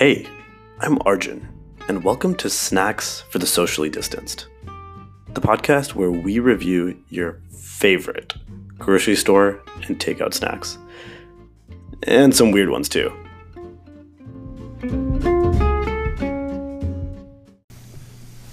Hey, 0.00 0.26
I'm 0.78 0.98
Arjun, 1.04 1.46
and 1.86 2.02
welcome 2.02 2.34
to 2.36 2.48
Snacks 2.48 3.20
for 3.28 3.38
the 3.38 3.46
Socially 3.46 3.90
Distanced, 3.90 4.46
the 5.34 5.42
podcast 5.42 5.94
where 5.94 6.10
we 6.10 6.38
review 6.38 6.98
your 7.10 7.42
favorite 7.50 8.32
grocery 8.78 9.14
store 9.14 9.60
and 9.86 10.00
takeout 10.00 10.32
snacks, 10.32 10.78
and 12.04 12.34
some 12.34 12.50
weird 12.50 12.70
ones 12.70 12.88
too. 12.88 13.12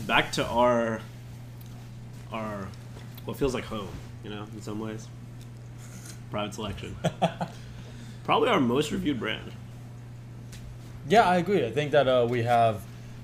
Back 0.05 0.33
to 0.33 0.45
our 0.47 1.00
our 2.33 2.68
what 3.23 3.37
feels 3.37 3.54
like 3.54 3.64
home, 3.64 3.87
you 4.21 4.32
know, 4.32 4.45
in 4.54 4.61
some 4.61 4.82
ways. 4.82 5.07
Private 6.29 6.55
selection. 6.55 6.93
Probably 8.25 8.50
our 8.50 8.59
most 8.59 8.91
reviewed 8.91 9.21
brand. 9.21 9.54
Yeah, 11.10 11.28
I 11.28 11.38
agree. 11.38 11.66
I 11.66 11.71
think 11.71 11.92
that 11.92 12.07
uh, 12.07 12.28
we 12.29 12.43
have 12.43 12.82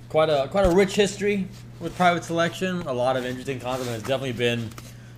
quite 0.10 0.30
a 0.30 0.48
quite 0.50 0.66
a 0.66 0.70
rich 0.70 0.96
history 0.96 1.48
with 1.80 1.96
private 1.98 2.24
selection. 2.24 2.82
A 2.84 2.94
lot 2.94 3.18
of 3.18 3.26
interesting 3.26 3.60
content. 3.60 3.90
has 3.90 4.02
definitely 4.02 4.32
been, 4.32 4.70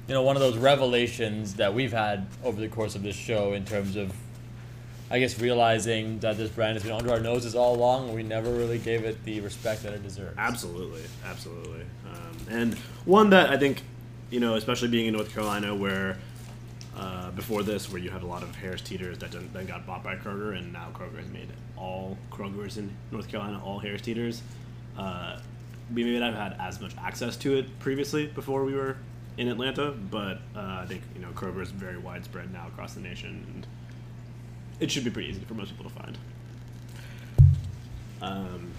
you 0.07 0.13
know, 0.13 0.23
one 0.23 0.35
of 0.35 0.41
those 0.41 0.57
revelations 0.57 1.53
that 1.55 1.73
we've 1.73 1.91
had 1.91 2.25
over 2.43 2.59
the 2.59 2.67
course 2.67 2.95
of 2.95 3.03
this 3.03 3.15
show 3.15 3.53
in 3.53 3.65
terms 3.65 3.95
of, 3.95 4.13
I 5.11 5.19
guess, 5.19 5.39
realizing 5.39 6.17
that 6.19 6.37
this 6.37 6.49
brand 6.49 6.73
has 6.75 6.83
been 6.83 6.93
under 6.93 7.11
our 7.11 7.19
noses 7.19 7.53
all 7.53 7.75
along. 7.75 8.13
We 8.13 8.23
never 8.23 8.51
really 8.51 8.79
gave 8.79 9.05
it 9.05 9.23
the 9.25 9.41
respect 9.41 9.83
that 9.83 9.93
it 9.93 10.01
deserves. 10.01 10.35
Absolutely, 10.37 11.03
absolutely. 11.23 11.81
Um, 12.05 12.37
and 12.49 12.73
one 13.05 13.29
that 13.29 13.51
I 13.51 13.57
think, 13.57 13.83
you 14.31 14.39
know, 14.39 14.55
especially 14.55 14.87
being 14.87 15.05
in 15.05 15.13
North 15.13 15.31
Carolina, 15.31 15.75
where 15.75 16.17
uh, 16.95 17.31
before 17.31 17.63
this, 17.63 17.91
where 17.91 18.01
you 18.01 18.09
had 18.09 18.23
a 18.23 18.25
lot 18.25 18.43
of 18.43 18.55
Harris 18.55 18.81
Teeters 18.81 19.17
that 19.19 19.31
then 19.31 19.65
got 19.65 19.85
bought 19.85 20.03
by 20.03 20.15
Kroger, 20.15 20.57
and 20.57 20.71
now 20.71 20.89
Kroger 20.93 21.17
has 21.17 21.29
made 21.29 21.49
all 21.77 22.17
Krogers 22.31 22.77
in 22.77 22.95
North 23.11 23.27
Carolina 23.27 23.61
all 23.63 23.79
Harris 23.79 24.01
Teeters. 24.01 24.41
Uh, 24.97 25.39
we 25.93 26.03
may 26.03 26.17
not 26.19 26.33
have 26.33 26.53
had 26.53 26.59
as 26.59 26.79
much 26.79 26.93
access 26.97 27.35
to 27.37 27.57
it 27.57 27.79
previously 27.79 28.27
before 28.27 28.63
we 28.63 28.73
were 28.73 28.97
in 29.37 29.47
Atlanta, 29.49 29.91
but 29.91 30.39
uh, 30.55 30.79
I 30.81 30.85
think 30.87 31.01
you 31.13 31.21
know 31.21 31.29
Kroger 31.31 31.61
is 31.61 31.71
very 31.71 31.97
widespread 31.97 32.53
now 32.53 32.67
across 32.67 32.93
the 32.93 33.01
nation, 33.01 33.45
and 33.53 33.67
it 34.79 34.89
should 34.89 35.03
be 35.03 35.09
pretty 35.09 35.29
easy 35.29 35.41
for 35.41 35.53
most 35.53 35.71
people 35.71 35.89
to 35.89 35.95
find. 35.95 36.17
Um, 38.21 38.71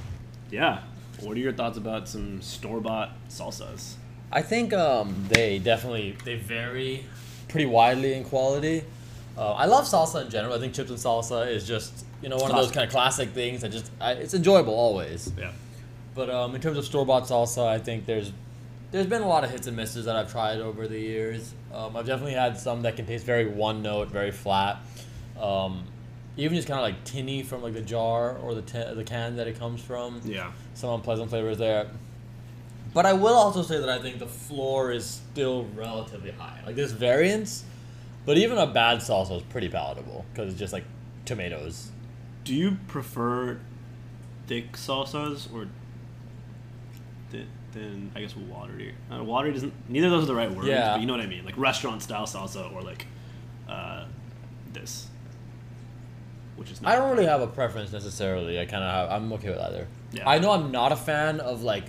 yeah. 0.50 0.80
What 1.20 1.36
are 1.36 1.40
your 1.40 1.52
thoughts 1.52 1.78
about 1.78 2.08
some 2.08 2.42
store 2.42 2.80
bought 2.80 3.10
salsas? 3.30 3.94
I 4.30 4.42
think 4.42 4.72
um, 4.72 5.26
they 5.28 5.58
definitely 5.58 6.16
they 6.24 6.36
vary 6.36 7.06
pretty 7.48 7.66
widely 7.66 8.14
in 8.14 8.24
quality. 8.24 8.84
Uh, 9.36 9.52
I 9.52 9.66
love 9.66 9.84
salsa 9.84 10.24
in 10.24 10.30
general. 10.30 10.54
I 10.54 10.58
think 10.58 10.74
chips 10.74 10.90
and 10.90 10.98
salsa 10.98 11.50
is 11.50 11.66
just 11.66 12.04
you 12.22 12.28
know 12.28 12.36
one 12.36 12.50
of 12.50 12.56
those 12.56 12.70
kind 12.70 12.84
of 12.84 12.90
classic 12.90 13.30
things 13.30 13.60
that 13.60 13.70
just 13.70 13.90
I, 14.00 14.12
it's 14.12 14.34
enjoyable 14.34 14.74
always. 14.74 15.30
Yeah. 15.38 15.52
But 16.14 16.30
um, 16.30 16.54
in 16.54 16.60
terms 16.60 16.78
of 16.78 16.84
store 16.84 17.04
bought 17.04 17.24
salsa, 17.24 17.66
I 17.66 17.78
think 17.78 18.06
there's 18.06 18.32
there's 18.90 19.06
been 19.06 19.22
a 19.22 19.28
lot 19.28 19.44
of 19.44 19.50
hits 19.50 19.66
and 19.66 19.76
misses 19.76 20.06
that 20.06 20.16
I've 20.16 20.30
tried 20.30 20.60
over 20.60 20.88
the 20.88 20.98
years. 20.98 21.52
Um, 21.72 21.96
I've 21.96 22.06
definitely 22.06 22.34
had 22.34 22.58
some 22.58 22.82
that 22.82 22.96
can 22.96 23.04
taste 23.06 23.26
very 23.26 23.46
one 23.46 23.82
note, 23.82 24.08
very 24.08 24.30
flat. 24.30 24.78
Um, 25.40 25.84
even 26.38 26.56
just 26.56 26.68
kind 26.68 26.78
of 26.78 26.84
like 26.84 27.04
tinny 27.04 27.42
from 27.42 27.62
like 27.62 27.74
the 27.74 27.80
jar 27.82 28.36
or 28.38 28.54
the 28.54 28.62
t- 28.62 28.94
the 28.94 29.04
can 29.04 29.36
that 29.36 29.46
it 29.46 29.58
comes 29.58 29.82
from. 29.82 30.20
Yeah. 30.24 30.52
Some 30.74 30.90
unpleasant 30.90 31.30
flavors 31.30 31.58
there. 31.58 31.88
But 32.96 33.04
I 33.04 33.12
will 33.12 33.34
also 33.34 33.60
say 33.60 33.78
that 33.78 33.90
I 33.90 33.98
think 33.98 34.20
the 34.20 34.26
floor 34.26 34.90
is 34.90 35.04
still 35.04 35.66
relatively 35.74 36.30
high. 36.30 36.62
Like 36.64 36.76
there's 36.76 36.92
variance, 36.92 37.62
but 38.24 38.38
even 38.38 38.56
a 38.56 38.66
bad 38.66 39.00
salsa 39.00 39.36
is 39.36 39.42
pretty 39.42 39.68
palatable 39.68 40.24
because 40.32 40.48
it's 40.48 40.58
just 40.58 40.72
like 40.72 40.84
tomatoes. 41.26 41.90
Do 42.44 42.54
you 42.54 42.78
prefer 42.88 43.58
thick 44.46 44.78
salsas 44.78 45.52
or 45.52 45.68
thin, 47.28 47.46
thin 47.72 48.12
I 48.16 48.22
guess 48.22 48.34
watery? 48.34 48.94
Uh, 49.12 49.22
watery 49.22 49.52
doesn't. 49.52 49.74
Neither 49.90 50.06
of 50.06 50.12
those 50.12 50.22
are 50.22 50.28
the 50.28 50.34
right 50.34 50.50
words. 50.50 50.66
Yeah. 50.66 50.92
But 50.92 51.00
you 51.02 51.06
know 51.06 51.12
what 51.12 51.22
I 51.22 51.26
mean, 51.26 51.44
like 51.44 51.58
restaurant 51.58 52.02
style 52.02 52.24
salsa 52.24 52.72
or 52.72 52.80
like 52.80 53.06
uh, 53.68 54.06
this, 54.72 55.08
which 56.56 56.70
is. 56.70 56.80
Not 56.80 56.94
I 56.94 56.96
don't 56.96 57.10
really 57.10 57.26
have 57.26 57.42
a 57.42 57.46
preference 57.46 57.92
necessarily. 57.92 58.58
I 58.58 58.64
kind 58.64 58.82
of 58.82 58.90
have. 58.90 59.10
I'm 59.10 59.30
okay 59.34 59.50
with 59.50 59.58
either. 59.58 59.86
Yeah. 60.12 60.26
I 60.26 60.38
know 60.38 60.52
I'm 60.52 60.72
not 60.72 60.92
a 60.92 60.96
fan 60.96 61.40
of 61.40 61.62
like 61.62 61.84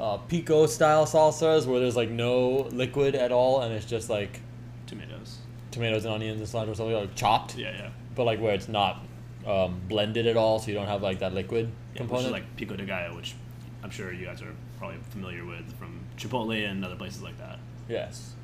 uh, 0.00 0.16
pico 0.16 0.66
style 0.66 1.04
salsas 1.06 1.66
where 1.66 1.78
there's 1.80 1.96
like 1.96 2.10
no 2.10 2.68
liquid 2.72 3.14
at 3.14 3.30
all 3.32 3.60
and 3.62 3.72
it's 3.74 3.84
just 3.86 4.08
like 4.08 4.40
tomatoes. 4.86 5.38
tomatoes 5.70 6.04
and 6.04 6.14
onions 6.14 6.40
and 6.40 6.48
cilantro 6.48 6.72
or 6.72 6.74
something 6.74 6.94
like 6.94 7.14
chopped. 7.14 7.56
Yeah, 7.56 7.70
yeah. 7.72 7.90
But 8.14 8.24
like 8.24 8.40
where 8.40 8.54
it's 8.54 8.68
not 8.68 9.04
um, 9.46 9.80
blended 9.88 10.26
at 10.26 10.36
all, 10.36 10.58
so 10.58 10.68
you 10.68 10.74
don't 10.74 10.86
have 10.88 11.02
like 11.02 11.18
that 11.20 11.32
liquid 11.34 11.70
Yeah, 11.94 12.02
which 12.04 12.24
is 12.24 12.30
like 12.30 12.56
pico 12.56 12.76
de 12.76 12.84
gallo, 12.84 13.14
which 13.14 13.34
I'm 13.82 13.90
sure 13.90 14.12
you 14.12 14.24
guys 14.26 14.40
are 14.42 14.54
probably 14.78 14.98
familiar 15.10 15.44
with 15.44 15.72
from 15.78 16.00
Chipotle 16.16 16.68
and 16.70 16.84
other 16.84 16.96
places 16.96 17.22
like 17.22 17.38
that. 17.38 17.58
yes. 17.88 18.34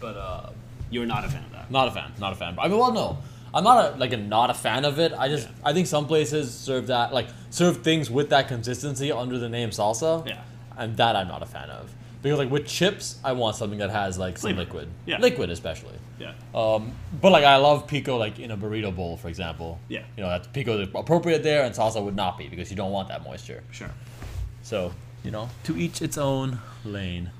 But 0.00 0.16
uh, 0.16 0.50
You're 0.90 1.06
not 1.06 1.24
a 1.24 1.28
fan 1.28 1.44
of 1.44 1.52
that. 1.52 1.70
Not 1.70 1.88
a 1.88 1.90
fan. 1.90 2.12
Not 2.18 2.32
a 2.32 2.36
fan. 2.36 2.54
But 2.54 2.62
I 2.62 2.68
mean, 2.68 2.78
well, 2.78 2.92
no, 2.92 3.18
I'm 3.56 3.64
not 3.64 3.94
a, 3.94 3.96
like 3.96 4.12
a 4.12 4.16
not 4.16 4.50
a 4.50 4.54
fan 4.54 4.84
of 4.84 4.98
it. 4.98 5.12
I 5.12 5.28
just 5.28 5.46
Yeah. 5.48 5.68
I 5.68 5.72
think 5.72 5.86
some 5.86 6.06
places 6.06 6.52
serve 6.52 6.88
that 6.88 7.12
like 7.12 7.28
serve 7.50 7.82
things 7.82 8.10
with 8.10 8.28
that 8.30 8.48
consistency 8.48 9.10
under 9.10 9.38
the 9.38 9.48
name 9.48 9.70
salsa. 9.70 10.26
Yeah. 10.26 10.42
And 10.76 10.96
that 10.98 11.16
I'm 11.16 11.28
not 11.28 11.42
a 11.42 11.46
fan 11.46 11.70
of 11.70 11.92
because 12.22 12.38
like 12.38 12.50
with 12.50 12.66
chips, 12.66 13.18
I 13.24 13.32
want 13.32 13.56
something 13.56 13.78
that 13.78 13.90
has 13.90 14.18
like 14.18 14.36
some 14.38 14.50
Flavor. 14.50 14.60
liquid. 14.64 14.88
Yeah. 15.06 15.18
Liquid 15.18 15.48
especially. 15.50 15.96
Yeah. 16.18 16.32
Um, 16.54 16.92
but 17.22 17.30
like 17.32 17.44
I 17.44 17.56
love 17.56 17.86
pico 17.86 18.16
like 18.16 18.38
in 18.38 18.50
a 18.50 18.56
burrito 18.56 18.94
bowl, 18.94 19.16
for 19.16 19.28
example. 19.28 19.78
Yeah. 19.88 20.02
You 20.16 20.22
know 20.24 20.28
that's 20.30 20.46
pico 20.48 20.78
is 20.80 20.88
appropriate 20.94 21.42
there, 21.42 21.64
and 21.64 21.74
salsa 21.74 22.02
would 22.04 22.16
not 22.16 22.36
be 22.38 22.48
because 22.48 22.70
you 22.70 22.76
don't 22.76 22.92
want 22.92 23.08
that 23.08 23.22
moisture. 23.24 23.62
Sure. 23.70 23.90
So 24.62 24.92
you 25.24 25.30
know, 25.30 25.48
to 25.64 25.76
each 25.76 26.02
its 26.02 26.18
own 26.18 26.58
lane. 26.84 27.30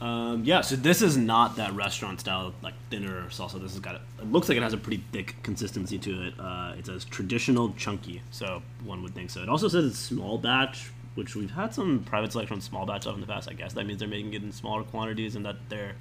Um, 0.00 0.44
yeah, 0.44 0.60
so 0.60 0.76
this 0.76 1.02
is 1.02 1.16
not 1.16 1.56
that 1.56 1.74
restaurant 1.74 2.20
style 2.20 2.54
like 2.62 2.74
thinner 2.88 3.24
salsa. 3.30 3.60
This 3.60 3.72
has 3.72 3.80
got 3.80 3.96
a, 3.96 4.00
it 4.20 4.30
looks 4.30 4.48
like 4.48 4.56
it 4.56 4.62
has 4.62 4.72
a 4.72 4.76
pretty 4.76 5.02
thick 5.12 5.34
consistency 5.42 5.98
to 5.98 6.26
it. 6.28 6.34
Uh, 6.38 6.74
it 6.78 6.86
says 6.86 7.04
traditional 7.04 7.72
chunky, 7.72 8.22
so 8.30 8.62
one 8.84 9.02
would 9.02 9.14
think 9.14 9.30
so. 9.30 9.42
It 9.42 9.48
also 9.48 9.66
says 9.66 9.84
it's 9.84 9.98
small 9.98 10.38
batch, 10.38 10.92
which 11.16 11.34
we've 11.34 11.50
had 11.50 11.74
some 11.74 12.04
private 12.04 12.30
selection 12.30 12.60
small 12.60 12.86
batch 12.86 13.02
stuff 13.02 13.14
in 13.14 13.20
the 13.20 13.26
past. 13.26 13.48
I 13.48 13.54
guess 13.54 13.72
that 13.72 13.86
means 13.86 13.98
they're 13.98 14.08
making 14.08 14.34
it 14.34 14.42
in 14.42 14.52
smaller 14.52 14.84
quantities 14.84 15.34
and 15.34 15.44
that 15.44 15.56
they're 15.68 15.96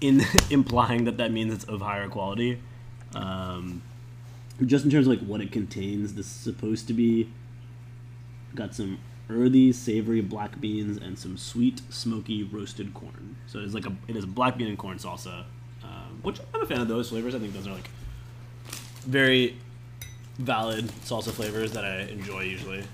in 0.00 0.22
implying 0.50 1.04
that 1.04 1.16
that 1.16 1.32
means 1.32 1.52
it's 1.52 1.64
of 1.64 1.80
higher 1.80 2.08
quality. 2.08 2.60
Um, 3.16 3.82
just 4.64 4.84
in 4.84 4.92
terms 4.92 5.08
of 5.08 5.12
like 5.12 5.26
what 5.26 5.40
it 5.40 5.50
contains, 5.50 6.14
this 6.14 6.26
is 6.26 6.32
supposed 6.32 6.86
to 6.86 6.92
be 6.92 7.28
got 8.54 8.74
some 8.74 8.98
earthy, 9.30 9.72
savory 9.72 10.20
black 10.20 10.60
beans 10.60 10.96
and 10.98 11.18
some 11.18 11.36
sweet, 11.36 11.80
smoky 11.90 12.42
roasted 12.42 12.92
corn. 12.94 13.36
So 13.46 13.58
it's 13.60 13.74
like 13.74 13.86
a 13.86 13.92
it 14.08 14.16
is 14.16 14.24
a 14.24 14.28
black 14.28 14.56
bean 14.56 14.68
and 14.68 14.78
corn 14.78 14.98
salsa, 14.98 15.44
um, 15.82 16.20
which 16.22 16.38
I'm 16.52 16.62
a 16.62 16.66
fan 16.66 16.80
of 16.80 16.88
those 16.88 17.08
flavors. 17.10 17.34
I 17.34 17.38
think 17.38 17.52
those 17.54 17.66
are 17.66 17.72
like 17.72 17.88
very 19.06 19.56
valid 20.38 20.86
salsa 21.04 21.30
flavors 21.30 21.72
that 21.72 21.84
I 21.84 22.00
enjoy 22.02 22.40
usually. 22.42 22.84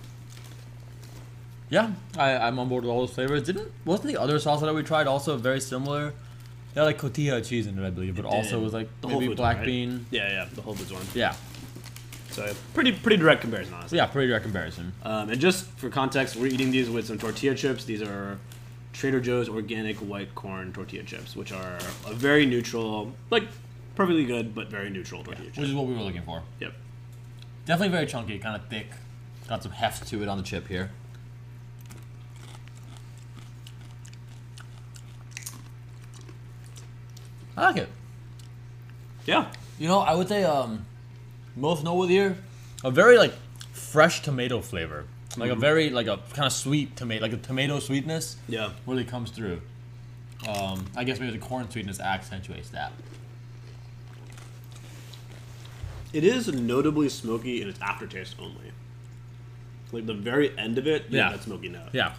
Yeah, 1.69 1.93
I, 2.19 2.37
I'm 2.37 2.59
on 2.59 2.69
board 2.69 2.83
with 2.85 2.91
all 2.91 3.07
those 3.07 3.15
flavors. 3.15 3.45
Didn't 3.45 3.71
wasn't 3.85 4.09
the 4.13 4.21
other 4.21 4.37
salsa 4.39 4.63
that 4.63 4.75
we 4.75 4.83
tried 4.83 5.07
also 5.07 5.37
very 5.37 5.61
similar? 5.61 6.13
Yeah, 6.75 6.83
like 6.85 6.99
cotija 6.99 7.45
cheese 7.47 7.67
in 7.67 7.79
it, 7.79 7.87
I 7.87 7.91
believe, 7.91 8.15
but 8.17 8.25
also 8.25 8.61
was 8.61 8.73
like 8.73 8.89
The 9.01 9.09
maybe 9.09 9.35
black 9.35 9.57
one, 9.57 9.57
right? 9.59 9.67
bean. 9.67 10.07
Yeah, 10.11 10.29
yeah, 10.29 10.49
the 10.53 10.63
Whole 10.63 10.75
Foods 10.75 10.93
one. 10.93 11.03
Yeah, 11.15 11.35
So 12.31 12.53
pretty 12.75 12.93
pretty 12.93 13.17
direct 13.17 13.41
comparison, 13.41 13.75
honestly. 13.75 13.99
yeah, 13.99 14.07
pretty 14.07 14.29
direct 14.29 14.45
comparison. 14.45 14.93
Um, 15.03 15.31
and 15.31 15.41
just 15.41 15.67
for 15.79 15.91
context, 15.91 16.37
we're 16.37 16.47
eating 16.47 16.71
these 16.71 16.89
with 16.89 17.07
some 17.07 17.19
tortilla 17.19 17.55
chips. 17.55 17.85
These 17.85 18.03
are 18.03 18.39
Trader 18.93 19.21
Joe's 19.21 19.49
organic 19.49 19.97
white 19.99 20.35
corn 20.35 20.73
tortilla 20.73 21.03
chips, 21.03 21.35
which 21.35 21.53
are 21.53 21.79
a 22.07 22.15
very 22.15 22.47
neutral, 22.47 23.13
like 23.31 23.45
perfectly 23.95 24.25
good, 24.25 24.55
but 24.55 24.69
very 24.69 24.91
neutral 24.91 25.25
tortilla 25.25 25.47
chips. 25.47 25.59
Which 25.59 25.69
is 25.69 25.75
what 25.75 25.87
we 25.87 25.95
were 25.95 26.03
looking 26.03 26.23
for. 26.23 26.43
Yep. 26.61 26.73
Definitely 27.67 27.93
very 27.93 28.07
chunky, 28.07 28.39
kind 28.39 28.61
of 28.61 28.69
thick. 28.69 28.87
Got 29.49 29.63
some 29.63 29.73
heft 29.73 30.07
to 30.09 30.23
it 30.23 30.29
on 30.29 30.39
the 30.39 30.45
chip 30.45 30.69
here. 30.69 30.91
I 37.57 37.67
like 37.67 37.77
it. 37.77 37.89
Yeah. 39.27 39.51
You 39.79 39.89
know, 39.89 39.99
I 40.01 40.15
would 40.15 40.29
say 40.29 40.45
um, 40.45 40.87
most 41.57 41.85
noteworthy 41.85 42.15
here, 42.15 42.37
a 42.85 42.91
very 42.91 43.19
like 43.19 43.33
fresh 43.73 44.23
tomato 44.23 44.61
flavor, 44.61 45.05
like 45.37 45.51
a 45.51 45.55
very 45.55 45.91
like 45.91 46.07
a 46.07 46.19
kind 46.33 46.47
of 46.47 46.53
sweet 46.53 46.97
tomato, 46.97 47.23
like 47.23 47.33
a 47.33 47.37
tomato 47.37 47.79
sweetness 47.79 48.37
Yeah. 48.49 48.71
really 48.87 49.05
comes 49.05 49.31
through. 49.31 49.61
Um, 50.49 50.87
I 50.97 51.05
guess 51.05 51.21
maybe 51.21 51.33
the 51.33 51.39
corn 51.39 51.71
sweetness 51.71 52.01
accentuates 52.01 52.71
that. 52.71 52.93
It 56.13 56.25
is 56.25 56.49
notably 56.53 57.09
smoky 57.09 57.63
in 57.63 57.69
its 57.69 57.81
aftertaste 57.81 58.37
only. 58.41 58.73
Like 59.93 60.07
the 60.07 60.15
very 60.15 60.57
end 60.59 60.79
of 60.79 60.87
it, 60.87 61.07
yeah, 61.11 61.27
Yeah. 61.27 61.33
that 61.37 61.43
smoky 61.45 61.69
note. 61.69 61.91
Yeah, 61.93 62.15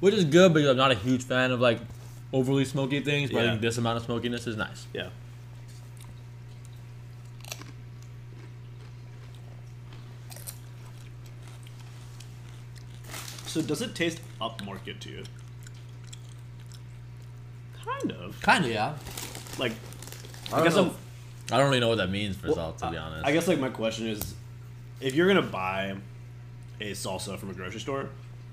which 0.00 0.14
is 0.14 0.24
good 0.24 0.54
because 0.54 0.70
I'm 0.70 0.76
not 0.76 0.90
a 0.92 0.96
huge 0.96 1.24
fan 1.24 1.50
of 1.50 1.60
like 1.60 1.78
overly 2.32 2.64
smoky 2.64 3.00
things, 3.00 3.30
but 3.30 3.44
I 3.44 3.50
think 3.50 3.60
this 3.60 3.78
amount 3.78 3.98
of 3.98 4.04
smokiness 4.04 4.46
is 4.46 4.56
nice. 4.56 4.86
Yeah. 4.92 5.08
So 13.58 13.64
does 13.66 13.82
it 13.82 13.96
taste 13.96 14.20
upmarket 14.40 15.00
to 15.00 15.08
you? 15.10 15.24
Kind 17.84 18.12
of. 18.12 18.40
Kind 18.40 18.64
of, 18.64 18.70
yeah. 18.70 18.94
Like, 19.58 19.72
I, 20.52 20.60
I, 20.60 20.62
guess 20.62 20.76
know. 20.76 20.84
I'm. 20.84 20.90
I 21.50 21.58
don't 21.58 21.66
really 21.66 21.80
know 21.80 21.88
what 21.88 21.98
that 21.98 22.10
means 22.10 22.36
for 22.36 22.46
well, 22.46 22.54
salt, 22.54 22.78
to 22.78 22.90
be 22.92 22.96
honest. 22.96 23.26
I 23.26 23.32
guess 23.32 23.48
like 23.48 23.58
my 23.58 23.68
question 23.68 24.06
is, 24.06 24.34
if 25.00 25.16
you're 25.16 25.26
gonna 25.26 25.42
buy 25.42 25.96
a 26.80 26.92
salsa 26.92 27.36
from 27.36 27.50
a 27.50 27.52
grocery 27.52 27.80
store, 27.80 28.10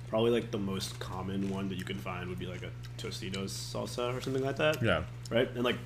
probably 0.10 0.31
like 0.31 0.50
the 0.50 0.57
most 0.57 1.00
common 1.00 1.51
one 1.51 1.69
that 1.69 1.78
you 1.78 1.86
can 1.86 2.00
find 2.00 2.28
would 2.28 2.40
be 2.40 2.48
like 2.48 2.63
a 2.63 2.72
Tostitos 2.98 3.50
salsa 3.50 4.18
or 4.18 4.22
something 4.22 4.44
like 4.44 4.56
that. 4.56 4.81
Yeah. 4.81 5.04
Right. 5.30 5.48
And 5.54 5.63
like, 5.63 5.78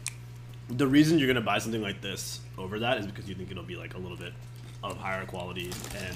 the 0.69 0.87
reason 0.87 1.19
you're 1.19 1.27
gonna 1.27 1.41
buy 1.41 1.57
something 1.57 1.81
like 1.81 1.99
this 1.99 2.39
over 2.57 2.79
that 2.79 2.99
is 2.99 3.05
because 3.05 3.27
you 3.27 3.35
think 3.35 3.51
it'll 3.51 3.63
be 3.63 3.75
like 3.75 3.95
a 3.95 3.97
little 3.97 4.17
bit 4.17 4.31
of 4.81 4.97
higher 4.97 5.25
quality 5.25 5.65
and 5.65 6.15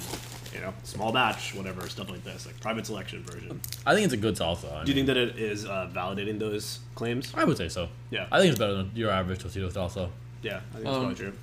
you 0.54 0.62
know 0.62 0.74
small 0.84 1.12
batch 1.12 1.54
whatever 1.56 1.88
stuff 1.90 2.10
like 2.10 2.24
this 2.24 2.46
like 2.46 2.60
private 2.62 2.86
selection 2.86 3.24
version. 3.24 3.60
I 3.86 3.94
think 3.94 4.06
it's 4.06 4.14
a 4.14 4.18
good 4.18 4.36
salsa. 4.36 4.72
I 4.74 4.84
Do 4.84 4.92
you 4.92 4.96
mean, 4.96 5.06
think 5.06 5.08
that 5.08 5.18
it 5.18 5.40
is 5.40 5.66
uh, 5.66 5.90
validating 5.94 6.40
those 6.40 6.80
claims? 6.96 7.34
I 7.36 7.44
would 7.44 7.58
say 7.58 7.70
so. 7.70 7.90
Yeah. 8.12 8.28
I 8.32 8.40
think 8.40 8.52
it's 8.52 8.60
better 8.60 8.76
than 8.76 8.92
your 8.96 9.10
average 9.12 9.40
Tostitos 9.44 9.74
salsa. 9.74 10.10
Yeah, 10.42 10.58
I 10.58 10.60
think 10.60 10.84
that's 10.84 10.88
Um, 10.88 11.02
probably 11.02 11.16
true. 11.16 11.34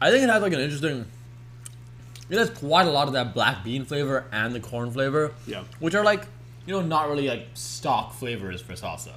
I 0.00 0.10
think 0.10 0.24
it 0.24 0.30
has 0.30 0.42
like 0.42 0.52
an 0.52 0.60
interesting. 0.60 1.06
It 2.30 2.38
has 2.38 2.48
quite 2.50 2.86
a 2.86 2.90
lot 2.90 3.06
of 3.08 3.14
that 3.14 3.34
black 3.34 3.64
bean 3.64 3.84
flavor 3.84 4.24
and 4.32 4.54
the 4.54 4.60
corn 4.60 4.90
flavor. 4.90 5.32
Yeah. 5.46 5.64
Which 5.80 5.94
are 5.96 6.04
like, 6.04 6.26
you 6.64 6.72
know, 6.72 6.80
not 6.80 7.08
really 7.08 7.26
like 7.28 7.48
stock 7.54 8.14
flavors 8.14 8.60
for 8.62 8.74
salsa. 8.74 9.14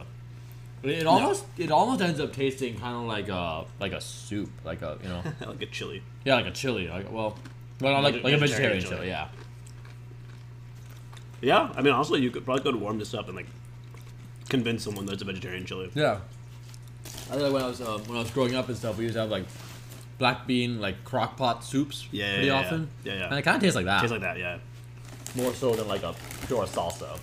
It, 0.84 1.08
almost 1.08 1.46
it 1.58 1.72
almost 1.72 2.02
ends 2.02 2.20
up 2.20 2.34
tasting 2.34 2.78
kind 2.78 2.96
of 2.98 3.04
like 3.04 3.30
a 3.30 3.66
like 3.80 3.94
a 3.94 4.02
soup, 4.02 4.50
like 4.66 4.82
a 4.82 4.98
you 5.02 5.10
know, 5.10 5.24
like 5.48 5.62
a 5.62 5.66
chili. 5.68 6.04
yeah, 6.26 6.36
like 6.36 6.46
a 6.48 6.52
chili. 6.52 6.88
Like 6.90 7.12
well, 7.12 7.38
well, 7.80 8.02
Like 8.02 8.14
like 8.16 8.22
a 8.24 8.26
like 8.26 8.34
a 8.34 8.38
vegetarian 8.38 8.82
chili. 8.82 8.96
chili. 8.96 9.08
Yeah. 9.08 9.28
Yeah, 11.42 11.72
I 11.76 11.82
mean 11.82 11.94
honestly, 11.94 12.22
you 12.22 12.32
could 12.32 12.46
probably 12.46 12.64
go 12.64 12.72
to 12.72 12.78
warm 12.78 13.00
this 13.00 13.14
up 13.14 13.28
and 13.28 13.36
like 13.36 13.48
convince 14.50 14.84
someone 14.84 15.06
that 15.06 15.14
it's 15.14 15.22
a 15.22 15.26
vegetarian 15.26 15.66
chili. 15.66 15.90
Yeah. 15.94 16.20
I 17.06 17.36
think 17.36 17.42
like 17.44 17.54
when 17.54 17.64
I 17.64 17.68
was 17.68 17.82
uh, 17.82 17.98
when 18.08 18.18
I 18.18 18.22
was 18.22 18.32
growing 18.32 18.56
up 18.56 18.68
and 18.70 18.78
stuff, 18.78 18.98
we 18.98 19.04
used 19.06 19.16
to 19.16 19.22
have 19.22 19.30
like 19.32 19.46
black 20.18 20.46
bean 20.48 20.80
like 20.80 21.04
crock 21.04 21.38
pot 21.38 21.64
soups 21.64 22.08
Yeah, 22.12 22.32
pretty 22.34 22.48
yeah, 22.48 22.54
yeah. 22.54 22.66
often. 22.66 22.90
Yeah, 23.04 23.14
yeah. 23.16 23.26
And 23.30 23.40
it 23.40 23.42
kind 23.42 23.56
of 23.58 23.62
tastes 23.62 23.76
like 23.76 23.86
that. 23.86 24.00
Tastes 24.02 24.12
like 24.12 24.22
that, 24.22 24.38
yeah. 24.38 24.58
more 25.36 25.54
so 25.54 25.74
than 25.76 25.88
like 25.88 26.04
a 26.04 26.14
pure 26.48 26.66
salsa. 26.66 27.18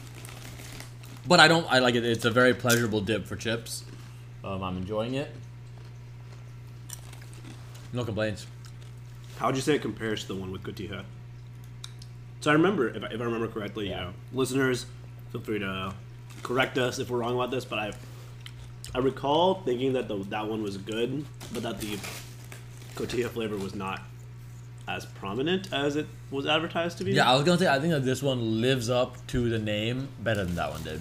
But 1.31 1.39
I 1.39 1.47
don't. 1.47 1.65
I 1.71 1.79
like 1.79 1.95
it. 1.95 2.05
It's 2.05 2.25
a 2.25 2.31
very 2.33 2.55
pleasurable 2.55 3.01
dip 3.03 3.25
for 3.25 3.37
chips. 3.37 3.85
Um, 4.43 4.65
I'm 4.65 4.77
enjoying 4.77 5.15
it. 5.15 5.31
No 7.93 8.05
complaints. 8.05 8.49
How 9.37 9.47
would 9.47 9.55
you 9.55 9.63
say 9.63 9.77
it 9.77 9.81
compares 9.81 10.23
to 10.23 10.27
the 10.27 10.35
one 10.35 10.51
with 10.51 10.65
Cotija? 10.65 11.05
So 12.41 12.51
I 12.51 12.55
remember, 12.55 12.89
if 12.89 13.05
I, 13.05 13.07
if 13.07 13.21
I 13.21 13.25
remember 13.25 13.47
correctly, 13.47 13.91
Yeah. 13.91 13.99
you 13.99 14.05
know, 14.07 14.13
listeners, 14.33 14.87
feel 15.31 15.41
free 15.41 15.61
to 15.61 15.95
correct 16.43 16.79
us 16.79 16.99
if 16.99 17.11
we're 17.11 17.19
wrong 17.19 17.37
about 17.37 17.53
this. 17.53 17.65
But 17.65 17.79
I, 17.79 17.93
I 18.93 18.99
recall 18.99 19.63
thinking 19.63 19.93
that 19.93 20.09
the 20.09 20.17
that 20.31 20.49
one 20.49 20.65
was 20.65 20.79
good, 20.79 21.25
but 21.53 21.63
that 21.63 21.79
the 21.81 21.97
Cotija 22.97 23.29
flavor 23.31 23.57
was 23.57 23.77
not 23.77 24.03
as 24.89 25.07
prominent 25.07 25.73
as 25.73 25.95
it 25.95 26.09
was 26.33 26.45
advertised 26.45 26.99
to 26.99 27.05
be. 27.05 27.13
Yeah, 27.13 27.31
I 27.31 27.37
was 27.37 27.45
gonna 27.45 27.57
say 27.59 27.69
I 27.69 27.79
think 27.79 27.93
that 27.93 28.05
this 28.05 28.21
one 28.21 28.61
lives 28.61 28.91
up 28.91 29.25
to 29.29 29.49
the 29.49 29.61
name 29.61 30.09
better 30.19 30.45
than 30.45 30.57
that 30.57 30.73
one 30.73 30.83
did. 30.83 31.01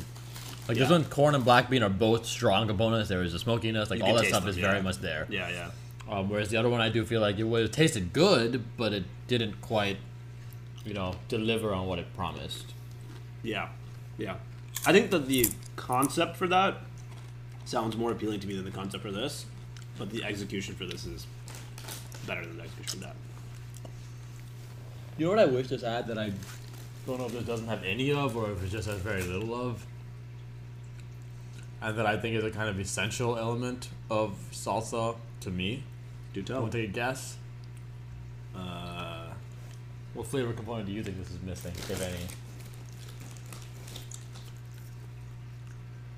Like 0.69 0.77
this 0.77 0.87
Yeah. 0.89 0.97
one, 0.97 1.05
corn 1.05 1.33
and 1.33 1.43
black 1.43 1.67
bean 1.71 1.81
are 1.81 1.89
both 1.89 2.27
strong 2.27 2.67
components. 2.67 3.09
There 3.09 3.23
is 3.23 3.33
a 3.33 3.39
smokiness, 3.39 3.89
like 3.89 3.99
You 3.99 4.05
all 4.05 4.13
that 4.13 4.25
stuff 4.27 4.41
them, 4.41 4.51
is 4.51 4.57
yeah. 4.57 4.69
very 4.69 4.83
much 4.83 4.97
there. 4.99 5.25
yeah, 5.27 5.49
yeah. 5.49 5.71
Um, 6.07 6.29
whereas 6.29 6.49
the 6.49 6.57
other 6.57 6.69
one, 6.69 6.79
I 6.79 6.89
do 6.89 7.03
feel 7.05 7.21
like 7.21 7.39
it 7.39 7.43
would 7.43 7.63
have 7.63 7.71
tasted 7.71 8.13
good, 8.13 8.63
but 8.77 8.93
it 8.93 9.03
didn't 9.27 9.59
quite, 9.61 9.97
you 10.85 10.93
know, 10.93 11.15
deliver 11.27 11.73
on 11.73 11.87
what 11.87 11.97
it 11.97 12.15
promised. 12.15 12.73
Yeah, 13.41 13.69
yeah. 14.19 14.35
I 14.85 14.91
think 14.93 15.09
that 15.09 15.27
the 15.27 15.47
concept 15.75 16.37
for 16.37 16.47
that 16.47 16.77
sounds 17.65 17.97
more 17.97 18.11
appealing 18.11 18.39
to 18.41 18.47
me 18.47 18.55
than 18.55 18.63
the 18.65 18.71
concept 18.71 19.03
for 19.03 19.11
this, 19.11 19.45
but 19.97 20.11
the 20.11 20.23
execution 20.23 20.75
for 20.75 20.85
this 20.85 21.05
is 21.07 21.25
better 22.27 22.45
than 22.45 22.57
the 22.57 22.63
execution 22.63 22.99
for 22.99 23.05
that. 23.07 23.15
You 25.17 25.25
know 25.25 25.31
what 25.31 25.39
I 25.39 25.45
wish 25.45 25.67
this 25.69 25.81
had 25.81 26.07
that 26.07 26.19
I 26.19 26.31
don't 27.07 27.17
know 27.17 27.25
if 27.25 27.31
this 27.33 27.43
doesn't 27.45 27.67
have 27.67 27.83
any 27.83 28.11
of 28.11 28.37
or 28.37 28.51
if 28.51 28.63
it 28.63 28.69
just 28.69 28.87
has 28.87 28.99
very 28.99 29.23
little 29.23 29.53
of? 29.55 29.83
And 31.81 31.97
that 31.97 32.05
I 32.05 32.17
think 32.17 32.35
is 32.35 32.43
a 32.43 32.51
kind 32.51 32.69
of 32.69 32.79
essential 32.79 33.37
element 33.37 33.89
of 34.09 34.37
salsa 34.51 35.15
to 35.41 35.49
me. 35.49 35.83
Do 36.33 36.41
I 36.41 36.43
tell. 36.43 36.59
want 36.61 36.71
to 36.73 36.81
take 36.81 36.89
a 36.89 36.93
guess. 36.93 37.37
Uh, 38.55 39.27
What 40.13 40.27
flavor 40.27 40.51
component 40.53 40.87
do 40.87 40.91
you 40.91 41.03
think 41.03 41.17
this 41.19 41.29
is 41.31 41.41
missing, 41.41 41.71
if 41.71 42.01
any? 42.01 42.17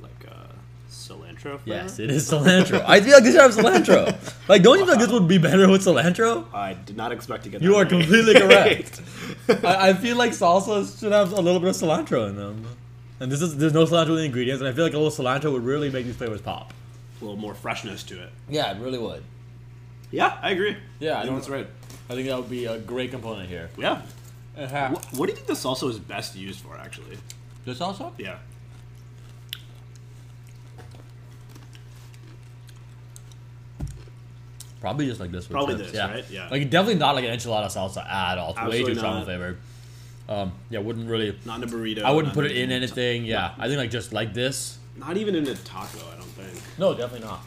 like 0.02 0.26
uh, 0.28 0.48
cilantro. 0.90 1.60
Flavor? 1.60 1.62
Yes, 1.66 2.00
it 2.00 2.10
is 2.10 2.30
cilantro. 2.30 2.84
I 2.88 3.02
feel 3.02 3.14
like 3.14 3.24
this 3.24 3.34
should 3.36 3.42
have 3.42 3.54
cilantro. 3.54 4.16
Like, 4.48 4.64
don't 4.64 4.80
you 4.80 4.86
feel 4.86 4.96
like 4.96 5.04
this 5.06 5.12
would 5.14 5.28
be 5.30 5.38
better 5.38 5.70
with 5.70 5.86
cilantro? 5.86 6.46
I 6.54 6.74
did 6.74 6.98
not 6.98 7.12
expect 7.14 7.44
to 7.46 7.50
get. 7.50 7.62
You 7.62 7.70
that 7.70 7.76
are 7.78 7.82
right. 7.84 7.90
completely 7.90 8.34
correct. 8.34 9.02
I, 9.64 9.90
I 9.90 9.94
feel 9.94 10.18
like 10.18 10.32
salsas 10.32 11.00
should 11.00 11.12
have 11.14 11.32
a 11.32 11.40
little 11.40 11.60
bit 11.62 11.70
of 11.70 11.76
cilantro 11.76 12.28
in 12.28 12.36
them. 12.36 12.66
And 13.22 13.32
this 13.32 13.42
is 13.42 13.56
there's 13.58 13.72
no 13.74 13.86
cilantro 13.86 14.10
in 14.10 14.16
the 14.16 14.24
ingredients, 14.26 14.62
and 14.62 14.68
I 14.68 14.74
feel 14.74 14.84
like 14.84 14.94
a 14.94 14.98
little 14.98 15.12
cilantro 15.26 15.54
would 15.54 15.64
really 15.64 15.90
make 15.92 16.06
these 16.06 16.16
flavors 16.16 16.42
pop. 16.42 16.74
a 17.22 17.24
little 17.24 17.40
more 17.40 17.54
freshness 17.54 18.02
to 18.06 18.20
it. 18.22 18.30
Yeah, 18.50 18.76
it 18.76 18.82
really 18.82 18.98
would. 18.98 19.24
Yeah, 20.10 20.40
I 20.42 20.50
agree. 20.52 20.76
Yeah, 21.00 21.12
I 21.12 21.14
I 21.14 21.22
think 21.22 21.26
don't- 21.28 21.36
that's 21.36 21.50
right. 21.50 21.68
I 22.10 22.16
think 22.16 22.28
that 22.28 22.36
would 22.38 22.50
be 22.50 22.66
a 22.66 22.80
great 22.80 23.12
component 23.12 23.48
here. 23.48 23.70
Yeah. 23.78 24.02
Uh-huh. 24.58 24.90
What, 24.90 25.06
what 25.14 25.26
do 25.28 25.32
you 25.32 25.36
think 25.36 25.48
the 25.48 25.54
salsa 25.54 25.88
is 25.90 26.00
best 26.00 26.36
used 26.36 26.60
for? 26.62 26.76
Actually, 26.78 27.18
The 27.64 27.74
salsa? 27.74 28.12
yeah. 28.18 28.38
Probably 34.80 35.06
just 35.06 35.20
like 35.20 35.32
this. 35.32 35.48
With 35.48 35.52
Probably 35.52 35.76
chips, 35.78 35.92
this, 35.92 36.02
right? 36.02 36.26
Yeah. 36.30 36.48
Like 36.50 36.70
definitely 36.70 36.96
not 37.00 37.14
like 37.16 37.26
an 37.26 37.32
enchilada 37.38 37.68
salsa 37.68 38.04
at 38.06 38.38
all. 38.40 38.52
It's 38.52 38.62
way 38.62 38.84
too 38.84 38.96
strong 38.96 39.18
not. 39.18 39.26
flavor. 39.26 39.58
Um, 40.30 40.54
yeah, 40.70 40.80
wouldn't 40.80 41.10
really. 41.10 41.38
Not 41.46 41.62
in 41.62 41.68
a 41.68 41.72
burrito. 41.72 42.04
I 42.04 42.12
wouldn't 42.12 42.34
put 42.34 42.46
it 42.46 42.56
in 42.56 42.72
a- 42.72 42.76
anything. 42.76 43.26
Yeah, 43.26 43.54
I 43.58 43.68
think 43.68 43.78
like 43.78 43.92
just 43.92 44.14
like 44.14 44.34
this. 44.34 44.78
Not 44.98 45.18
even 45.18 45.36
in 45.36 45.48
a 45.48 45.56
taco. 45.56 46.00
I 46.12 46.16
don't 46.18 46.24
think. 46.30 46.62
No, 46.78 46.94
definitely 46.94 47.28
not. 47.28 47.42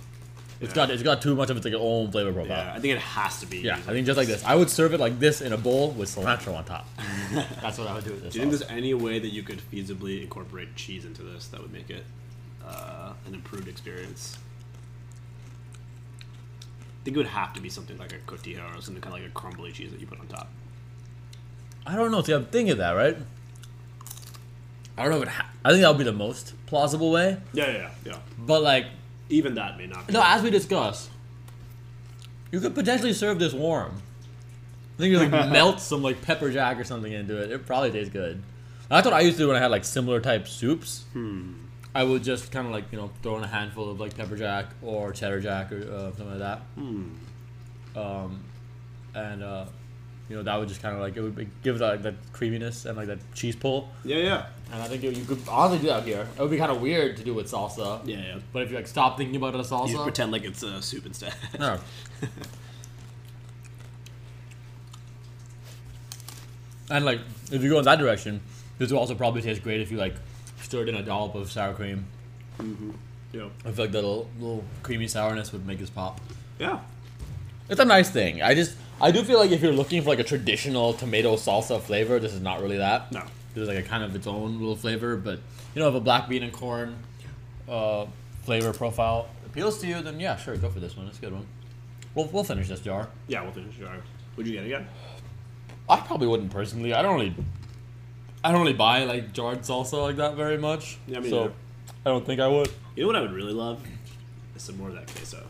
It's 0.61 0.71
Yeah. 0.71 0.75
got 0.87 0.91
it's 0.91 1.03
got 1.03 1.21
too 1.21 1.35
much 1.35 1.51
of 1.51 1.57
its 1.57 1.65
like 1.67 1.75
own 1.75 2.11
flavor 2.11 2.33
profile. 2.33 2.57
Yeah, 2.65 2.73
I 2.75 2.79
think 2.81 2.95
it 2.95 3.01
has 3.01 3.41
to 3.41 3.47
be. 3.47 3.59
Yeah, 3.59 3.77
used 3.77 3.89
I 3.89 3.93
think 3.93 4.07
just 4.07 4.17
like 4.17 4.29
this. 4.29 4.45
I 4.45 4.55
would 4.55 4.71
serve 4.71 4.95
it 4.95 5.01
like 5.01 5.19
this 5.19 5.41
in 5.41 5.53
a 5.53 5.57
bowl 5.59 5.91
with 5.91 6.15
cilantro 6.15 6.57
on 6.57 6.65
top. 6.65 6.87
That's 7.61 7.77
what 7.79 7.89
I 7.89 7.95
would 7.95 8.05
do 8.05 8.11
with 8.13 8.23
this. 8.23 8.33
Do 8.35 8.39
you 8.39 8.47
think 8.47 8.59
there's 8.59 8.71
any 8.71 8.95
way 8.95 9.19
that 9.19 9.29
you 9.31 9.43
could 9.43 9.61
feasibly 9.73 10.23
incorporate 10.23 10.75
cheese 10.77 11.05
into 11.05 11.23
this 11.23 11.49
that 11.49 11.61
would 11.61 11.73
make 11.73 11.91
it 11.91 12.05
uh, 12.67 13.13
an 13.27 13.35
improved 13.35 13.69
experience? 13.69 14.39
I 16.21 17.05
think 17.05 17.17
it 17.17 17.19
would 17.19 17.27
have 17.27 17.53
to 17.55 17.61
be 17.61 17.69
something 17.69 17.99
like 17.99 18.13
a 18.13 18.19
cotija 18.31 18.61
or 18.77 18.81
something 18.81 19.03
kind 19.03 19.15
of 19.15 19.21
like 19.21 19.29
a 19.29 19.35
crumbly 19.35 19.73
cheese 19.73 19.91
that 19.91 20.01
you 20.01 20.07
put 20.07 20.19
on 20.21 20.27
top. 20.29 20.49
I 21.87 21.97
don't 21.97 22.11
know. 22.11 22.23
See, 22.23 22.33
I'm 22.33 22.47
thinking 22.47 22.73
of 22.73 22.79
that 22.79 22.93
right. 22.93 23.17
I 24.97 25.03
don't 25.03 25.11
know 25.13 25.17
if 25.19 25.25
it. 25.25 25.29
Ha- 25.29 25.51
I 25.65 25.71
think 25.71 25.83
that 25.83 25.89
would 25.89 25.99
be 25.99 26.05
the 26.05 26.13
most 26.13 26.55
plausible 26.67 27.11
way. 27.11 27.39
Yeah, 27.53 27.67
yeah, 27.67 27.73
yeah. 27.73 27.91
yeah. 28.05 28.19
But 28.39 28.63
like, 28.63 28.87
Even 29.29 29.55
that 29.55 29.77
may 29.77 29.87
not. 29.87 30.07
Be. 30.07 30.13
no, 30.13 30.23
as 30.25 30.43
we 30.43 30.51
discussed, 30.51 31.11
you 32.53 32.61
could 32.61 32.75
potentially 32.75 33.13
serve 33.13 33.39
this 33.39 33.53
warm. 33.53 34.01
I 34.97 34.99
think 35.03 35.13
you 35.13 35.19
like 35.19 35.31
melt 35.51 35.81
some 35.81 36.03
like 36.03 36.23
pepper 36.23 36.51
jack 36.51 36.79
or 36.79 36.85
something 36.85 37.13
into 37.13 37.37
it. 37.43 37.51
It 37.51 37.67
probably 37.67 37.91
tastes 37.91 38.13
good. 38.13 38.43
That's 38.89 39.05
what 39.05 39.15
I 39.15 39.21
used 39.21 39.37
to 39.39 39.45
do 39.45 39.49
when 39.49 39.57
I 39.57 39.61
had 39.61 39.71
like 39.73 39.85
similar 39.85 40.21
type 40.21 40.47
soups. 40.47 41.05
I 41.97 42.03
would 42.05 42.23
just 42.23 42.53
kind 42.53 42.67
of 42.67 42.73
like 42.73 42.85
you 42.93 42.99
know 42.99 43.11
throw 43.23 43.37
in 43.39 43.45
a 43.45 43.49
handful 43.49 43.91
of 43.91 43.99
like 43.99 44.17
pepper 44.17 44.37
jack 44.37 44.67
or 44.83 45.13
cheddar 45.13 45.41
jack 45.41 45.73
or 45.73 45.83
uh, 45.91 45.99
something 46.15 46.31
like 46.31 46.39
that. 46.39 46.61
Um, 47.97 48.45
and 49.15 49.43
uh, 49.43 49.67
you 50.29 50.37
know 50.37 50.43
that 50.43 50.57
would 50.59 50.69
just 50.69 50.81
kind 50.81 50.95
of 50.95 51.01
like 51.03 51.17
it 51.17 51.21
would 51.21 51.47
give 51.63 51.77
it 51.77 51.81
like 51.83 52.03
that 52.03 52.15
creaminess 52.33 52.87
and 52.87 52.97
like 52.97 53.07
that 53.09 53.19
cheese 53.35 53.55
pull. 53.57 53.91
Yeah, 54.05 54.17
yeah, 54.17 54.47
And 54.73 54.83
I 54.83 54.89
think 54.89 55.03
you, 55.03 55.11
you 55.11 55.25
could 55.25 55.41
honestly 55.49 55.81
do 55.81 55.87
that 55.89 56.05
here. 56.05 56.27
It 56.37 56.41
would 56.41 56.51
be 56.51 56.57
kind 56.57 56.73
of 56.73 56.81
weird 56.81 57.17
to 57.19 57.23
do 57.25 57.35
with 57.35 57.51
salsa. 57.51 58.01
yeah, 58.07 58.17
yeah. 58.17 58.39
But 58.53 58.63
if 58.63 58.71
you 58.71 58.77
like 58.77 58.87
stop 58.87 59.19
thinking 59.19 59.37
about 59.37 59.55
it 59.55 59.61
as 59.61 59.71
You 59.71 59.77
salsa, 59.77 60.03
pretend 60.03 60.33
like 60.33 60.45
it's 60.45 60.63
a 60.63 60.81
soup 60.81 61.05
instead. 61.07 61.35
no. 61.59 61.79
and 66.91 67.05
like 67.05 67.21
if 67.51 67.63
you 67.63 67.71
go 67.71 67.79
in 67.79 67.85
that 67.85 67.99
direction, 67.99 68.41
this 68.79 68.91
will 68.91 68.99
also 68.99 69.15
probably 69.15 69.43
taste 69.43 69.63
great 69.63 69.81
if 69.81 69.91
you 69.91 69.97
like 69.99 70.15
stirred 70.63 70.89
in 70.89 70.95
a 70.95 71.03
dollop 71.03 71.35
of 71.35 71.51
sour 71.51 71.75
cream. 71.75 72.07
Mhm. 72.59 72.95
Yeah. 73.33 73.49
I 73.65 73.73
feel 73.73 73.85
like 73.85 73.93
that 73.93 74.03
little 74.03 74.29
little 74.39 74.65
creamy 74.83 75.09
sourness 75.09 75.53
would 75.53 75.67
make 75.67 75.79
this 75.79 75.91
pop. 75.91 76.21
Yeah. 76.59 76.81
It's 77.69 77.81
a 77.81 77.85
nice 77.85 78.11
thing. 78.11 78.43
I 78.43 78.55
just 78.55 78.77
I 79.05 79.11
do 79.11 79.23
feel 79.23 79.39
like 79.39 79.51
if 79.51 79.61
you're 79.61 79.71
looking 79.71 80.01
for 80.01 80.09
like 80.09 80.19
a 80.19 80.25
traditional 80.25 80.95
tomato 80.95 81.37
salsa 81.37 81.79
flavor, 81.79 82.19
this 82.19 82.33
is 82.33 82.41
not 82.41 82.63
really 82.63 82.79
that. 82.79 83.13
No. 83.13 83.23
There's 83.53 83.69
like 83.69 83.77
a 83.77 83.83
kind 83.83 84.03
of 84.03 84.17
its 84.17 84.27
own 84.27 84.59
little 84.59 84.77
flavor, 84.77 85.15
but 85.15 85.41
you 85.75 85.83
know, 85.83 85.91
if 85.91 85.95
a 85.95 86.01
black 86.01 86.27
bean 86.27 86.43
and 86.43 86.51
corn 86.51 86.97
uh, 87.69 88.07
flavor 88.45 88.73
profile 88.73 89.29
appeals 89.45 89.79
to 89.83 89.87
you, 89.87 90.01
then 90.01 90.19
yeah, 90.19 90.37
sure, 90.37 90.57
go 90.57 90.71
for 90.71 90.81
this 90.81 90.97
one. 90.97 91.07
It's 91.07 91.19
a 91.19 91.21
good 91.21 91.35
one. 91.35 91.47
We'll, 92.15 92.29
we'll 92.29 92.45
finish 92.45 92.69
this 92.69 92.81
jar. 92.81 93.11
Yeah, 93.29 93.43
we'll 93.43 93.53
finish. 93.53 93.77
this 93.77 93.87
Jar. 93.87 93.95
Would 94.39 94.47
you 94.47 94.55
get 94.55 94.63
it 94.63 94.69
again? 94.69 94.87
I 95.87 96.01
probably 96.01 96.27
wouldn't 96.27 96.51
personally. 96.51 96.95
I 96.95 97.03
don't 97.03 97.17
really. 97.17 97.35
I 98.43 98.53
don't 98.53 98.63
really 98.63 98.73
buy 98.73 99.05
like 99.05 99.35
jarred 99.35 99.61
salsa 99.61 100.01
like 100.01 100.17
that 100.17 100.35
very 100.35 100.57
much. 100.57 100.97
Yeah, 101.07 101.21
me 101.21 101.29
so. 101.29 101.53
I 102.07 102.09
don't 102.09 102.25
think 102.25 102.41
I 102.41 102.49
would. 102.49 102.71
You 102.97 103.03
know 103.03 103.09
what 103.09 103.17
I 103.17 103.21
would 103.21 103.33
really 103.33 103.53
love? 103.53 103.85
Is 104.57 104.63
some 104.63 104.79
more 104.79 104.89
of 104.89 104.95
that 104.95 105.15
queso. 105.15 105.45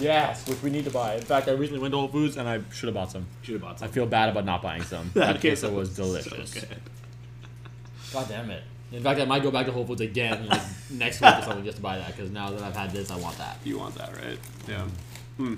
Yes, 0.00 0.46
which 0.48 0.62
we 0.62 0.70
need 0.70 0.84
to 0.84 0.90
buy. 0.90 1.14
In 1.16 1.22
fact, 1.22 1.48
I 1.48 1.52
recently 1.52 1.80
went 1.80 1.92
to 1.92 1.98
Whole 1.98 2.08
Foods 2.08 2.36
and 2.36 2.48
I 2.48 2.60
should 2.72 2.86
have 2.86 2.94
bought 2.94 3.10
some. 3.10 3.26
Should 3.42 3.54
have 3.54 3.62
bought 3.62 3.78
some. 3.80 3.88
I 3.88 3.90
feel 3.90 4.06
bad 4.06 4.28
about 4.28 4.44
not 4.44 4.62
buying 4.62 4.82
some. 4.82 5.10
that 5.14 5.40
queso 5.40 5.72
was 5.72 5.94
delicious. 5.94 6.52
So. 6.52 6.66
God 8.12 8.28
damn 8.28 8.50
it. 8.50 8.62
In 8.90 9.02
fact, 9.02 9.20
I 9.20 9.24
might 9.26 9.42
go 9.42 9.50
back 9.50 9.66
to 9.66 9.72
Whole 9.72 9.84
Foods 9.84 10.00
again 10.00 10.46
like 10.46 10.62
next 10.90 11.20
week 11.20 11.34
or 11.38 11.42
something 11.42 11.64
just 11.64 11.76
to 11.76 11.82
buy 11.82 11.98
that 11.98 12.08
because 12.16 12.30
now 12.30 12.50
that 12.50 12.62
I've 12.62 12.76
had 12.76 12.90
this, 12.90 13.10
I 13.10 13.16
want 13.18 13.36
that. 13.38 13.58
You 13.64 13.78
want 13.78 13.94
that, 13.96 14.14
right? 14.16 14.38
Yeah. 14.66 14.86
Hmm. 15.36 15.54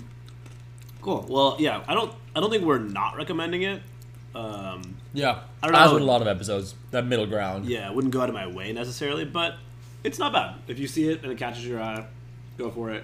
Cool. 1.01 1.27
Well, 1.29 1.57
yeah. 1.59 1.83
I 1.87 1.95
don't. 1.95 2.13
I 2.35 2.41
don't 2.41 2.51
think 2.51 2.65
we're 2.65 2.79
not 2.79 3.17
recommending 3.17 3.63
it. 3.63 3.83
Um, 4.35 4.97
Yeah, 5.13 5.41
I 5.63 5.67
don't 5.67 5.75
as 5.77 5.89
know. 5.89 5.95
with 5.95 6.03
a 6.05 6.07
lot 6.07 6.23
of 6.23 6.29
episodes, 6.29 6.75
that 6.93 7.05
middle 7.05 7.27
ground. 7.27 7.67
yeah, 7.67 7.89
I 7.89 7.91
wouldn't 7.91 8.13
go 8.13 8.21
out 8.21 8.29
of 8.29 8.35
my 8.35 8.47
way 8.47 8.73
necessarily, 8.73 9.25
but 9.25 9.57
it's 10.05 10.21
not 10.21 10.33
bad. 10.33 10.55
If 10.69 10.79
you 10.79 10.87
see 10.87 11.09
it 11.09 11.23
and 11.25 11.33
it 11.33 11.39
catches 11.39 11.67
your 11.67 11.81
eye, 11.83 12.07
go 12.57 12.71
for 12.71 12.91
it. 12.91 13.03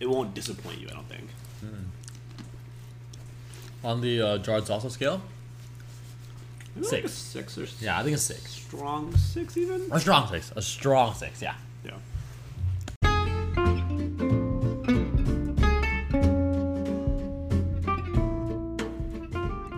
It 0.00 0.08
won't 0.08 0.34
disappoint 0.34 0.80
you. 0.80 0.88
I 0.90 0.94
don't 0.94 1.08
think. 1.08 1.28
On 3.82 4.00
the 4.00 4.20
uh, 4.20 4.38
jarred 4.38 4.64
salsa 4.64 4.90
scale, 4.90 5.20
Maybe 6.74 6.86
like 6.88 7.04
a 7.04 7.08
Six. 7.08 7.12
six 7.12 7.58
or 7.58 7.62
s- 7.64 7.76
yeah, 7.80 7.98
I 7.98 8.02
think 8.02 8.14
it's 8.14 8.22
six. 8.22 8.50
strong 8.50 9.14
six 9.16 9.56
even. 9.56 9.86
A 9.92 10.00
strong 10.00 10.26
six. 10.28 10.52
A 10.56 10.62
strong 10.62 11.14
six. 11.14 11.40
Yeah. 11.42 11.54
Yeah. 11.84 11.92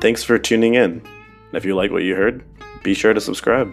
Thanks 0.00 0.22
for 0.22 0.38
tuning 0.38 0.74
in. 0.74 0.82
And 1.02 1.54
if 1.54 1.64
you 1.64 1.74
like 1.74 1.90
what 1.90 2.02
you 2.02 2.14
heard, 2.14 2.44
be 2.82 2.94
sure 2.94 3.14
to 3.14 3.20
subscribe. 3.20 3.72